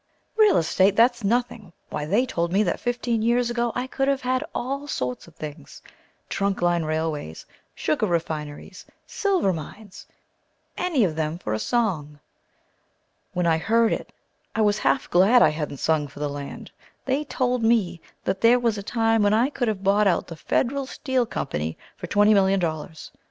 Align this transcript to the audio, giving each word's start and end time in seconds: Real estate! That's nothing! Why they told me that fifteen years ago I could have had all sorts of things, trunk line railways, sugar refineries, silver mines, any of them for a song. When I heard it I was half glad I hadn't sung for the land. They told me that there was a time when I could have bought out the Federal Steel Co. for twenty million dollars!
Real 0.35 0.57
estate! 0.57 0.95
That's 0.95 1.23
nothing! 1.23 1.73
Why 1.91 2.05
they 2.05 2.25
told 2.25 2.51
me 2.51 2.63
that 2.63 2.79
fifteen 2.79 3.21
years 3.21 3.51
ago 3.51 3.71
I 3.75 3.85
could 3.85 4.07
have 4.07 4.21
had 4.21 4.43
all 4.55 4.87
sorts 4.87 5.27
of 5.27 5.35
things, 5.35 5.79
trunk 6.27 6.63
line 6.63 6.83
railways, 6.85 7.45
sugar 7.75 8.07
refineries, 8.07 8.83
silver 9.05 9.53
mines, 9.53 10.07
any 10.75 11.03
of 11.03 11.15
them 11.15 11.37
for 11.37 11.53
a 11.53 11.59
song. 11.59 12.19
When 13.33 13.45
I 13.45 13.59
heard 13.59 13.93
it 13.93 14.11
I 14.55 14.61
was 14.61 14.79
half 14.79 15.07
glad 15.07 15.43
I 15.43 15.49
hadn't 15.49 15.77
sung 15.77 16.07
for 16.07 16.19
the 16.19 16.27
land. 16.29 16.71
They 17.05 17.23
told 17.23 17.61
me 17.61 18.01
that 18.23 18.41
there 18.41 18.57
was 18.57 18.79
a 18.79 18.81
time 18.81 19.21
when 19.21 19.35
I 19.35 19.51
could 19.51 19.67
have 19.67 19.83
bought 19.83 20.07
out 20.07 20.25
the 20.25 20.35
Federal 20.35 20.87
Steel 20.87 21.27
Co. 21.27 21.45
for 21.97 22.07
twenty 22.07 22.33
million 22.33 22.59
dollars! 22.59 23.11